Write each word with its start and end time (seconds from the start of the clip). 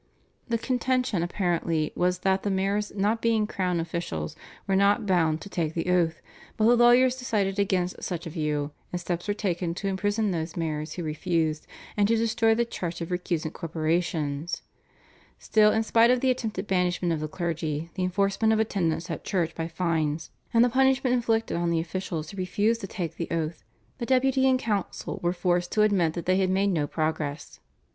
The 0.49 0.57
contention 0.57 1.21
apparently 1.21 1.91
was 1.95 2.17
that 2.21 2.41
the 2.41 2.49
mayors 2.49 2.91
not 2.95 3.21
being 3.21 3.45
crown 3.45 3.79
officials 3.79 4.35
were 4.65 4.75
not 4.75 5.05
bound 5.05 5.41
to 5.41 5.47
take 5.49 5.75
the 5.75 5.91
oath, 5.91 6.23
but 6.57 6.65
the 6.65 6.75
lawyers 6.75 7.15
decided 7.17 7.59
against 7.59 8.01
such 8.01 8.25
a 8.25 8.31
view, 8.31 8.71
and 8.91 8.99
steps 8.99 9.27
were 9.27 9.35
taken 9.35 9.75
to 9.75 9.87
imprison 9.87 10.31
those 10.31 10.57
mayors 10.57 10.93
who 10.93 11.03
refused, 11.03 11.67
and 11.95 12.07
to 12.07 12.15
destroy 12.17 12.55
the 12.55 12.65
charts 12.65 12.99
of 12.99 13.09
recusant 13.11 13.53
corporations. 13.53 14.63
Still 15.37 15.71
in 15.71 15.83
spite 15.83 16.09
of 16.09 16.19
the 16.19 16.31
attempted 16.31 16.65
banishment 16.65 17.13
of 17.13 17.19
the 17.19 17.27
clergy, 17.27 17.91
the 17.93 18.01
enforcement 18.03 18.51
of 18.51 18.59
attendance 18.59 19.07
at 19.11 19.23
church 19.23 19.53
by 19.53 19.67
fines, 19.67 20.31
and 20.51 20.65
the 20.65 20.69
punishment 20.71 21.13
inflicted 21.13 21.55
on 21.57 21.69
the 21.69 21.79
officials 21.79 22.31
who 22.31 22.37
refused 22.37 22.81
to 22.81 22.87
take 22.87 23.17
the 23.17 23.29
oath, 23.29 23.63
the 23.99 24.07
Deputy 24.07 24.49
and 24.49 24.57
council 24.57 25.19
were 25.21 25.31
forced 25.31 25.71
to 25.73 25.83
admit 25.83 26.13
that 26.13 26.25
they 26.25 26.37
had 26.37 26.49
made 26.49 26.71
no 26.71 26.87
progress. 26.87 27.59